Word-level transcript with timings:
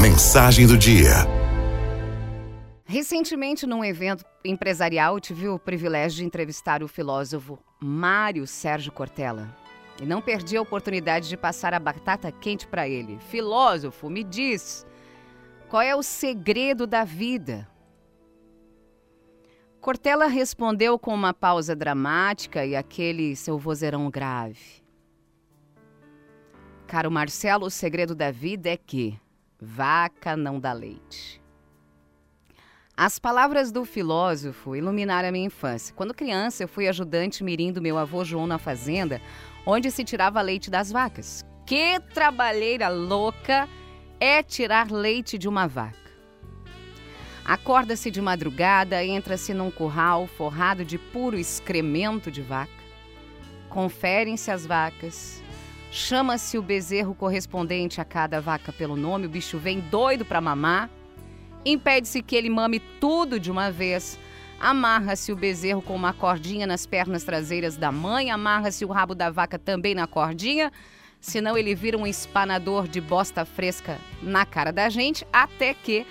Mensagem 0.00 0.66
do 0.66 0.76
dia. 0.76 1.10
Recentemente, 2.84 3.66
num 3.66 3.84
evento 3.84 4.24
empresarial, 4.44 5.20
tive 5.20 5.48
o 5.48 5.58
privilégio 5.58 6.18
de 6.18 6.24
entrevistar 6.24 6.82
o 6.82 6.88
filósofo 6.88 7.58
Mário 7.80 8.46
Sérgio 8.46 8.90
Cortella. 8.90 9.54
E 10.00 10.06
não 10.06 10.20
perdi 10.20 10.56
a 10.56 10.62
oportunidade 10.62 11.28
de 11.28 11.36
passar 11.36 11.74
a 11.74 11.78
batata 11.78 12.32
quente 12.32 12.66
para 12.66 12.88
ele. 12.88 13.18
Filósofo, 13.30 14.10
me 14.10 14.24
diz, 14.24 14.84
qual 15.68 15.82
é 15.82 15.94
o 15.94 16.02
segredo 16.02 16.86
da 16.86 17.04
vida? 17.04 17.68
Cortella 19.80 20.26
respondeu 20.26 20.98
com 20.98 21.14
uma 21.14 21.34
pausa 21.34 21.76
dramática 21.76 22.64
e 22.64 22.74
aquele 22.74 23.36
seu 23.36 23.58
vozeirão 23.58 24.10
grave. 24.10 24.82
Caro 26.86 27.10
Marcelo, 27.10 27.66
o 27.66 27.70
segredo 27.70 28.14
da 28.14 28.30
vida 28.30 28.68
é 28.68 28.76
que 28.76 29.18
vaca 29.62 30.36
não 30.36 30.58
dá 30.58 30.72
leite. 30.72 31.40
As 32.96 33.18
palavras 33.18 33.70
do 33.70 33.84
filósofo 33.84 34.74
iluminaram 34.74 35.28
a 35.28 35.32
minha 35.32 35.46
infância. 35.46 35.94
Quando 35.94 36.12
criança, 36.12 36.64
eu 36.64 36.68
fui 36.68 36.88
ajudante 36.88 37.44
mirim 37.44 37.72
do 37.72 37.80
meu 37.80 37.96
avô 37.96 38.24
João 38.24 38.46
na 38.46 38.58
fazenda, 38.58 39.20
onde 39.64 39.90
se 39.90 40.02
tirava 40.02 40.42
leite 40.42 40.68
das 40.68 40.90
vacas. 40.90 41.44
Que 41.64 42.00
trabalheira 42.12 42.88
louca 42.88 43.68
é 44.18 44.42
tirar 44.42 44.90
leite 44.90 45.38
de 45.38 45.48
uma 45.48 45.68
vaca. 45.68 45.96
Acorda-se 47.44 48.10
de 48.10 48.20
madrugada, 48.20 49.04
entra-se 49.04 49.54
num 49.54 49.70
curral 49.70 50.26
forrado 50.26 50.84
de 50.84 50.98
puro 50.98 51.38
excremento 51.38 52.30
de 52.30 52.42
vaca. 52.42 52.70
Conferem-se 53.68 54.50
as 54.50 54.66
vacas. 54.66 55.41
Chama-se 55.94 56.56
o 56.56 56.62
bezerro 56.62 57.14
correspondente 57.14 58.00
a 58.00 58.04
cada 58.04 58.40
vaca 58.40 58.72
pelo 58.72 58.96
nome, 58.96 59.26
o 59.26 59.28
bicho 59.28 59.58
vem 59.58 59.78
doido 59.78 60.24
para 60.24 60.40
mamar. 60.40 60.88
Impede-se 61.66 62.22
que 62.22 62.34
ele 62.34 62.48
mame 62.48 62.80
tudo 62.98 63.38
de 63.38 63.50
uma 63.50 63.70
vez. 63.70 64.18
Amarra-se 64.58 65.30
o 65.30 65.36
bezerro 65.36 65.82
com 65.82 65.94
uma 65.94 66.14
cordinha 66.14 66.66
nas 66.66 66.86
pernas 66.86 67.24
traseiras 67.24 67.76
da 67.76 67.92
mãe, 67.92 68.30
amarra-se 68.30 68.86
o 68.86 68.88
rabo 68.88 69.14
da 69.14 69.28
vaca 69.28 69.58
também 69.58 69.94
na 69.94 70.06
cordinha, 70.06 70.72
senão 71.20 71.58
ele 71.58 71.74
vira 71.74 71.98
um 71.98 72.06
espanador 72.06 72.88
de 72.88 72.98
bosta 72.98 73.44
fresca 73.44 73.98
na 74.22 74.46
cara 74.46 74.72
da 74.72 74.88
gente, 74.88 75.26
até 75.30 75.74
que, 75.74 76.06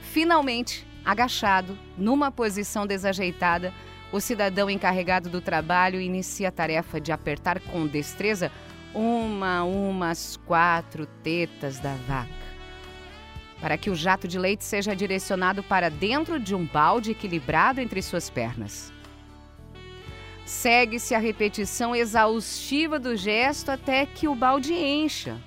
finalmente, 0.00 0.86
agachado, 1.04 1.78
numa 1.98 2.30
posição 2.30 2.86
desajeitada, 2.86 3.74
o 4.10 4.20
cidadão 4.20 4.70
encarregado 4.70 5.28
do 5.28 5.42
trabalho 5.42 6.00
inicia 6.00 6.48
a 6.48 6.52
tarefa 6.52 6.98
de 6.98 7.12
apertar 7.12 7.60
com 7.60 7.86
destreza 7.86 8.50
uma 8.94 9.58
a 9.58 9.64
uma 9.64 10.10
as 10.10 10.36
quatro 10.36 11.06
tetas 11.22 11.78
da 11.78 11.94
vaca 12.06 12.42
para 13.62 13.78
que 13.78 13.88
o 13.88 13.94
jato 13.94 14.26
de 14.26 14.40
leite 14.40 14.64
seja 14.64 14.94
direcionado 14.94 15.62
para 15.62 15.88
dentro 15.88 16.40
de 16.40 16.52
um 16.52 16.66
balde 16.66 17.12
equilibrado 17.12 17.80
entre 17.80 18.02
suas 18.02 18.28
pernas. 18.28 18.92
Segue-se 20.44 21.14
a 21.14 21.18
repetição 21.20 21.94
exaustiva 21.94 22.98
do 22.98 23.16
gesto 23.16 23.70
até 23.70 24.04
que 24.04 24.26
o 24.26 24.34
balde 24.34 24.74
encha, 24.74 25.40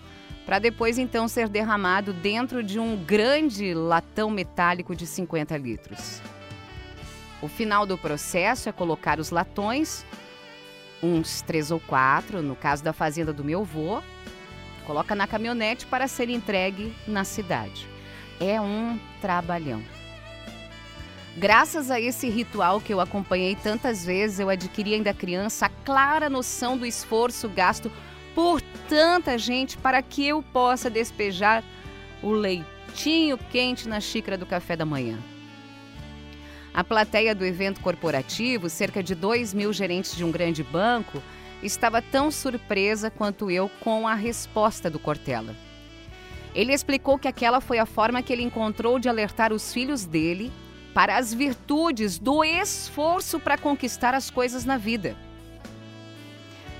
para 0.45 0.59
depois 0.59 0.97
então 0.97 1.27
ser 1.27 1.49
derramado 1.49 2.13
dentro 2.13 2.63
de 2.63 2.79
um 2.79 2.95
grande 2.95 3.73
latão 3.73 4.29
metálico 4.29 4.95
de 4.95 5.05
50 5.05 5.57
litros. 5.57 6.21
O 7.41 7.49
final 7.49 7.85
do 7.85 7.97
processo 7.97 8.69
é 8.69 8.71
colocar 8.71 9.19
os 9.19 9.29
latões, 9.29 10.05
uns 11.01 11.41
três 11.41 11.71
ou 11.71 11.79
quatro, 11.79 12.41
no 12.41 12.55
caso 12.55 12.83
da 12.83 12.93
fazenda 12.93 13.31
do 13.33 13.43
meu 13.43 13.61
avô, 13.61 14.01
coloca 14.85 15.15
na 15.15 15.27
caminhonete 15.27 15.85
para 15.85 16.07
ser 16.07 16.29
entregue 16.29 16.93
na 17.07 17.23
cidade 17.23 17.95
é 18.39 18.59
um 18.59 18.99
trabalhão. 19.21 19.83
Graças 21.37 21.91
a 21.91 21.99
esse 21.99 22.29
ritual 22.29 22.79
que 22.79 22.93
eu 22.93 23.01
acompanhei 23.01 23.55
tantas 23.55 24.05
vezes, 24.05 24.39
eu 24.39 24.49
adquiri 24.49 24.93
ainda 24.93 25.13
criança 25.13 25.65
a 25.65 25.69
clara 25.69 26.29
noção 26.29 26.77
do 26.77 26.85
esforço 26.85 27.49
gasto 27.49 27.91
por 28.33 28.61
tanta 28.87 29.37
gente 29.37 29.77
para 29.77 30.01
que 30.01 30.25
eu 30.25 30.41
possa 30.41 30.89
despejar 30.89 31.63
o 32.23 32.31
leitinho 32.31 33.37
quente 33.37 33.87
na 33.87 33.99
xícara 33.99 34.37
do 34.37 34.45
café 34.45 34.75
da 34.77 34.85
manhã. 34.85 35.17
A 36.75 36.83
plateia 36.83 37.33
do 37.33 37.45
evento 37.45 37.79
corporativo, 37.79 38.69
cerca 38.69 39.01
de 39.01 39.15
2 39.15 39.53
mil 39.53 39.71
gerentes 39.71 40.13
de 40.13 40.25
um 40.25 40.31
grande 40.31 40.61
banco, 40.61 41.23
estava 41.63 42.01
tão 42.01 42.29
surpresa 42.29 43.09
quanto 43.09 43.49
eu 43.49 43.71
com 43.79 44.05
a 44.05 44.13
resposta 44.13 44.89
do 44.89 44.99
Cortella. 44.99 45.55
Ele 46.53 46.73
explicou 46.73 47.17
que 47.17 47.29
aquela 47.29 47.61
foi 47.61 47.79
a 47.79 47.85
forma 47.85 48.21
que 48.21 48.33
ele 48.33 48.43
encontrou 48.43 48.99
de 48.99 49.07
alertar 49.07 49.53
os 49.53 49.71
filhos 49.71 50.03
dele 50.03 50.51
para 50.93 51.17
as 51.17 51.33
virtudes 51.33 52.19
do 52.19 52.43
esforço 52.43 53.39
para 53.39 53.57
conquistar 53.57 54.13
as 54.13 54.29
coisas 54.29 54.65
na 54.65 54.75
vida. 54.77 55.15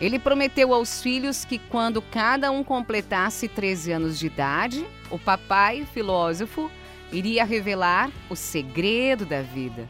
Ele 0.02 0.20
prometeu 0.20 0.74
aos 0.74 1.02
filhos 1.02 1.46
que 1.46 1.58
quando 1.58 2.02
cada 2.02 2.52
um 2.52 2.66
completasse 2.66 3.48
13 3.48 3.94
anos 3.94 4.20
de 4.20 4.28
idade, 4.28 4.86
o 5.10 5.18
papai, 5.18 5.88
filósofo, 5.94 6.70
iria 7.12 7.46
revelar 7.46 8.12
o 8.30 8.36
segredo 8.36 9.26
da 9.26 9.42
vida. 9.42 9.88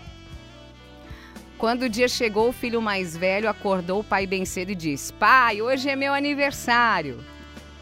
Quando 1.57 1.83
o 1.83 1.89
dia 1.89 2.07
chegou, 2.07 2.49
o 2.49 2.53
filho 2.53 2.81
mais 2.81 3.15
velho 3.15 3.49
acordou 3.49 4.01
o 4.01 4.03
pai 4.03 4.27
bem 4.27 4.45
cedo 4.45 4.71
e 4.71 4.75
disse: 4.75 5.13
Pai, 5.13 5.61
hoje 5.61 5.89
é 5.89 5.95
meu 5.95 6.13
aniversário. 6.13 7.23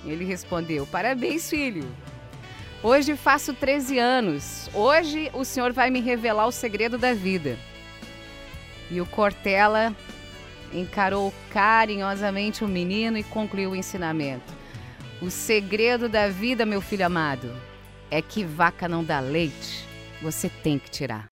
Ele 0.05 0.25
respondeu: 0.25 0.85
Parabéns, 0.85 1.49
filho. 1.49 1.89
Hoje 2.83 3.15
faço 3.15 3.53
13 3.53 3.97
anos. 3.97 4.69
Hoje 4.73 5.31
o 5.33 5.43
senhor 5.43 5.71
vai 5.71 5.89
me 5.89 6.01
revelar 6.01 6.45
o 6.45 6.51
segredo 6.51 6.97
da 6.97 7.13
vida. 7.13 7.57
E 8.91 9.01
o 9.01 9.05
Cortella 9.05 9.95
encarou 10.71 11.33
carinhosamente 11.49 12.63
o 12.63 12.67
menino 12.67 13.17
e 13.17 13.23
concluiu 13.23 13.71
o 13.71 13.75
ensinamento. 13.75 14.53
O 15.21 15.31
segredo 15.31 16.09
da 16.09 16.27
vida, 16.27 16.65
meu 16.65 16.81
filho 16.81 17.05
amado, 17.05 17.55
é 18.13 18.21
que 18.21 18.43
vaca 18.43 18.87
não 18.87 19.03
dá 19.03 19.19
leite, 19.19 19.87
você 20.21 20.47
tem 20.47 20.77
que 20.77 20.87
tirar. 20.91 21.27